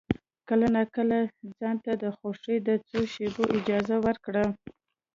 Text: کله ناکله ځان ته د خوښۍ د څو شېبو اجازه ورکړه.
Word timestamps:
کله 0.47 0.67
ناکله 0.75 1.19
ځان 1.59 1.75
ته 1.83 1.91
د 2.03 2.05
خوښۍ 2.17 2.57
د 2.67 2.69
څو 2.89 2.99
شېبو 3.13 3.43
اجازه 3.57 3.95
ورکړه. 4.05 4.45